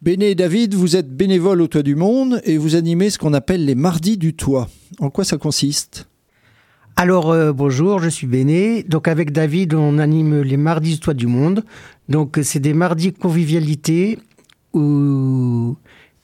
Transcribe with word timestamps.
Béné 0.00 0.30
et 0.30 0.34
David, 0.36 0.74
vous 0.74 0.94
êtes 0.94 1.12
bénévole 1.12 1.60
au 1.60 1.66
Toit 1.66 1.82
du 1.82 1.96
Monde 1.96 2.40
et 2.44 2.56
vous 2.56 2.76
animez 2.76 3.10
ce 3.10 3.18
qu'on 3.18 3.34
appelle 3.34 3.64
les 3.64 3.74
mardis 3.74 4.16
du 4.16 4.32
toit. 4.32 4.68
En 5.00 5.10
quoi 5.10 5.24
ça 5.24 5.38
consiste? 5.38 6.08
Alors 6.94 7.32
euh, 7.32 7.52
bonjour, 7.52 7.98
je 7.98 8.08
suis 8.08 8.28
Béné. 8.28 8.84
Donc 8.84 9.08
avec 9.08 9.32
David, 9.32 9.74
on 9.74 9.98
anime 9.98 10.42
les 10.42 10.56
mardis 10.56 10.94
du 10.94 11.00
toit 11.00 11.14
du 11.14 11.26
monde. 11.26 11.64
Donc 12.08 12.38
c'est 12.44 12.60
des 12.60 12.74
mardis 12.74 13.12
convivialité 13.12 14.20
où... 14.72 15.76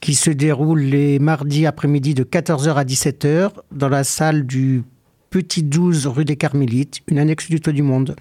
qui 0.00 0.14
se 0.16 0.30
déroulent 0.30 0.82
les 0.82 1.18
mardis 1.18 1.64
après-midi 1.64 2.12
de 2.12 2.24
14h 2.24 2.74
à 2.74 2.84
17h 2.84 3.52
dans 3.72 3.88
la 3.88 4.04
salle 4.04 4.46
du 4.46 4.82
Petit 5.30 5.62
12 5.62 6.08
rue 6.08 6.26
des 6.26 6.36
Carmélites, 6.36 7.00
une 7.08 7.18
annexe 7.18 7.48
du 7.48 7.58
toit 7.58 7.72
du 7.72 7.82
monde. 7.82 8.16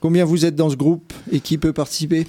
Combien 0.00 0.24
vous 0.24 0.46
êtes 0.46 0.56
dans 0.56 0.70
ce 0.70 0.76
groupe 0.76 1.12
et 1.30 1.40
qui 1.40 1.58
peut 1.58 1.74
participer? 1.74 2.26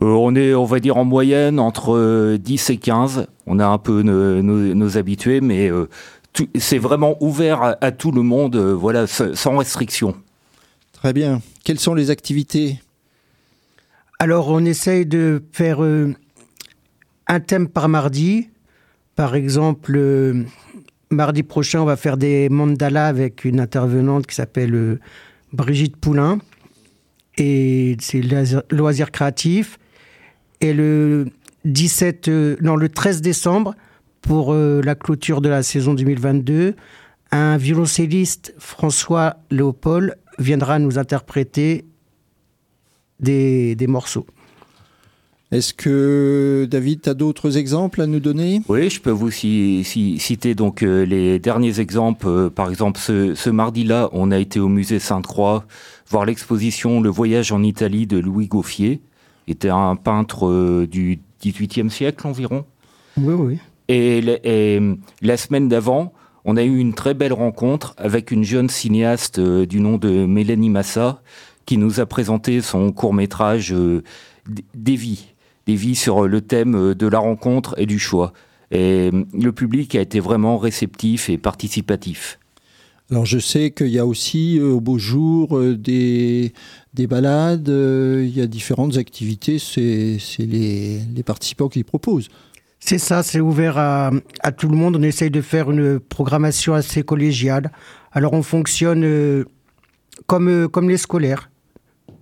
On 0.00 0.34
est, 0.34 0.54
on 0.54 0.64
va 0.64 0.80
dire, 0.80 0.96
en 0.96 1.04
moyenne 1.04 1.58
entre 1.58 2.36
10 2.36 2.70
euh, 2.70 2.72
et 2.72 2.76
15. 2.76 3.26
On 3.46 3.58
a 3.58 3.66
un 3.66 3.78
peu 3.78 4.02
nos, 4.02 4.96
habitués, 4.96 5.40
mais 5.40 5.70
euh, 5.70 5.88
c'est 6.58 6.78
vraiment 6.78 7.16
ouvert 7.20 7.76
à, 7.80 7.90
tout 7.92 8.12
le 8.12 8.22
monde, 8.22 8.56
voilà, 8.56 9.06
sans 9.06 9.56
restriction. 9.56 10.14
Très 10.92 11.12
bien. 11.12 11.40
Quelles 11.64 11.80
sont 11.80 11.94
les 11.94 12.10
activités? 12.10 12.80
Alors, 14.18 14.48
on 14.48 14.64
essaye 14.64 15.06
de 15.06 15.42
faire 15.52 15.80
un 17.28 17.40
thème 17.40 17.68
par 17.68 17.88
mardi. 17.88 18.48
Par 19.16 19.34
exemple, 19.34 20.44
mardi 21.10 21.42
prochain, 21.42 21.80
on 21.80 21.84
va 21.84 21.96
faire 21.96 22.16
des 22.16 22.48
mandalas 22.48 23.08
avec 23.08 23.44
une 23.44 23.60
intervenante 23.60 24.26
qui 24.26 24.34
s'appelle 24.34 25.00
Brigitte 25.52 25.96
Poulain. 25.96 26.38
Et 27.36 27.96
c'est 28.00 28.22
loisirs 28.70 29.10
créatifs. 29.10 29.78
Et 30.60 30.72
le 30.72 31.26
17, 31.64 32.28
euh, 32.28 32.56
non, 32.60 32.76
le 32.76 32.88
13 32.88 33.20
décembre, 33.20 33.74
pour 34.22 34.52
euh, 34.52 34.80
la 34.82 34.94
clôture 34.94 35.40
de 35.40 35.48
la 35.48 35.62
saison 35.62 35.94
2022, 35.94 36.74
un 37.30 37.56
violoncelliste, 37.56 38.54
François 38.58 39.36
Léopold, 39.50 40.16
viendra 40.38 40.78
nous 40.78 40.98
interpréter 40.98 41.84
des, 43.20 43.74
des 43.74 43.86
morceaux. 43.86 44.26
Est-ce 45.50 45.72
que 45.72 46.68
David, 46.70 47.02
tu 47.02 47.08
as 47.08 47.14
d'autres 47.14 47.56
exemples 47.56 48.02
à 48.02 48.06
nous 48.06 48.20
donner? 48.20 48.60
Oui, 48.68 48.90
je 48.90 49.00
peux 49.00 49.10
vous 49.10 49.30
citer 49.30 50.54
donc 50.54 50.82
euh, 50.82 51.04
les 51.04 51.38
derniers 51.38 51.80
exemples. 51.80 52.50
par 52.50 52.68
exemple, 52.68 53.00
ce, 53.00 53.34
ce 53.34 53.48
mardi-là, 53.48 54.10
on 54.12 54.30
a 54.30 54.38
été 54.38 54.60
au 54.60 54.68
musée 54.68 54.98
Sainte-Croix 54.98 55.64
voir 56.10 56.24
l'exposition 56.24 57.00
Le 57.00 57.08
voyage 57.08 57.52
en 57.52 57.62
Italie 57.62 58.06
de 58.06 58.18
Louis 58.18 58.46
Gauffier 58.46 59.00
était 59.50 59.70
un 59.70 59.96
peintre 59.96 60.46
euh, 60.46 60.86
du 60.86 61.20
XVIIIe 61.42 61.90
siècle 61.90 62.26
environ. 62.26 62.64
Oui, 63.16 63.34
oui. 63.34 63.58
Et, 63.88 64.20
la 65.22 65.36
semaine 65.36 65.68
d'avant, 65.68 66.12
on 66.44 66.56
a 66.56 66.62
eu 66.62 66.78
une 66.78 66.94
très 66.94 67.14
belle 67.14 67.32
rencontre 67.32 67.94
avec 67.96 68.30
une 68.30 68.44
jeune 68.44 68.68
cinéaste 68.68 69.38
euh, 69.38 69.66
du 69.66 69.80
nom 69.80 69.96
de 69.96 70.26
Mélanie 70.26 70.70
Massa 70.70 71.22
qui 71.66 71.78
nous 71.78 72.00
a 72.00 72.06
présenté 72.06 72.60
son 72.60 72.92
court 72.92 73.14
métrage 73.14 73.72
euh, 73.72 74.02
Des 74.74 74.96
vies, 74.96 75.34
des 75.66 75.74
vies 75.74 75.94
sur 75.94 76.26
le 76.26 76.40
thème 76.40 76.94
de 76.94 77.06
la 77.06 77.18
rencontre 77.18 77.74
et 77.78 77.86
du 77.86 77.98
choix. 77.98 78.32
Et 78.70 79.10
le 79.32 79.52
public 79.52 79.94
a 79.94 80.00
été 80.00 80.20
vraiment 80.20 80.58
réceptif 80.58 81.30
et 81.30 81.38
participatif. 81.38 82.38
Alors 83.10 83.24
je 83.24 83.38
sais 83.38 83.70
qu'il 83.70 83.88
y 83.88 83.98
a 83.98 84.04
aussi 84.04 84.60
au 84.60 84.80
beau 84.80 84.98
jour 84.98 85.58
des, 85.76 86.52
des 86.98 87.06
balades, 87.06 87.68
euh, 87.68 88.24
il 88.26 88.36
y 88.36 88.40
a 88.40 88.48
différentes 88.48 88.96
activités, 88.96 89.60
c'est 89.60 90.18
les, 90.40 91.22
participants 91.24 91.68
qui 91.68 91.84
proposent. 91.84 92.28
C'est 92.80 92.98
ça, 92.98 93.22
c'est 93.22 93.40
ouvert 93.40 93.78
à, 93.78 94.10
tout 94.56 94.68
le 94.68 94.76
monde. 94.76 94.96
On 94.96 95.02
essaye 95.02 95.30
de 95.30 95.40
faire 95.40 95.70
une 95.70 96.00
programmation 96.00 96.74
assez 96.74 97.02
collégiale. 97.04 97.70
Alors 98.12 98.32
on 98.32 98.42
fonctionne 98.42 99.04
euh, 99.04 99.44
comme, 100.26 100.48
euh, 100.48 100.68
comme 100.68 100.88
les 100.88 100.96
scolaires, 100.96 101.50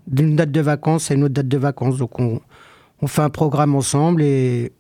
d'une 0.06 0.36
date 0.36 0.52
de 0.52 0.60
vacances 0.60 1.10
à 1.10 1.14
une 1.14 1.24
autre 1.24 1.34
date 1.34 1.48
de 1.48 1.58
vacances. 1.58 1.96
Donc 1.96 2.20
on, 2.20 2.40
fait 3.06 3.22
un 3.22 3.30
programme 3.30 3.74
ensemble 3.74 4.22
et 4.22 4.72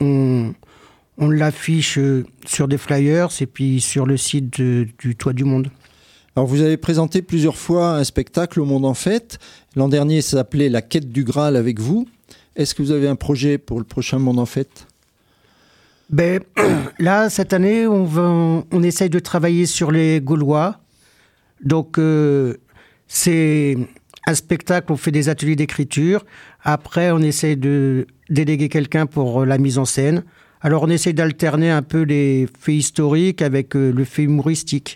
on, 0.00 0.52
l'affiche 1.18 1.98
sur 2.44 2.66
des 2.66 2.78
flyers 2.78 3.28
et 3.40 3.46
puis 3.46 3.80
sur 3.80 4.04
le 4.04 4.16
site 4.16 4.60
du 4.60 5.16
Toit 5.16 5.32
du 5.32 5.44
Monde. 5.44 5.70
Alors 6.36 6.46
vous 6.46 6.60
avez 6.60 6.76
présenté 6.76 7.22
plusieurs 7.22 7.56
fois 7.56 7.96
un 7.96 8.04
spectacle 8.04 8.60
au 8.60 8.66
Monde 8.66 8.84
en 8.84 8.92
Fête. 8.92 9.38
L'an 9.74 9.88
dernier, 9.88 10.20
ça 10.20 10.36
s'appelait 10.36 10.68
La 10.68 10.82
quête 10.82 11.10
du 11.10 11.24
Graal 11.24 11.56
avec 11.56 11.80
vous. 11.80 12.06
Est-ce 12.56 12.74
que 12.74 12.82
vous 12.82 12.92
avez 12.92 13.08
un 13.08 13.16
projet 13.16 13.56
pour 13.56 13.78
le 13.78 13.84
prochain 13.84 14.18
Monde 14.18 14.38
en 14.38 14.44
Fête? 14.44 14.86
Ben, 16.10 16.40
Là, 16.98 17.30
cette 17.30 17.54
année, 17.54 17.86
on, 17.86 18.66
on 18.70 18.82
essaye 18.82 19.08
de 19.08 19.18
travailler 19.18 19.64
sur 19.64 19.90
les 19.90 20.20
Gaulois. 20.20 20.78
Donc, 21.64 21.98
euh, 21.98 22.58
c'est 23.08 23.78
un 24.26 24.34
spectacle, 24.34 24.92
on 24.92 24.96
fait 24.98 25.12
des 25.12 25.30
ateliers 25.30 25.56
d'écriture. 25.56 26.26
Après, 26.62 27.12
on 27.12 27.20
essaye 27.20 27.56
de 27.56 28.06
déléguer 28.28 28.68
quelqu'un 28.68 29.06
pour 29.06 29.46
la 29.46 29.56
mise 29.56 29.78
en 29.78 29.86
scène. 29.86 30.22
Alors, 30.60 30.82
on 30.82 30.90
essaye 30.90 31.14
d'alterner 31.14 31.70
un 31.70 31.82
peu 31.82 32.02
les 32.02 32.46
faits 32.60 32.74
historiques 32.74 33.40
avec 33.40 33.74
euh, 33.74 33.90
le 33.90 34.04
fait 34.04 34.24
humoristique. 34.24 34.94